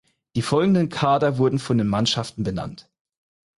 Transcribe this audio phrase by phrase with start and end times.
[0.35, 2.89] Die folgenden Kader wurden von den Mannschaften benannt.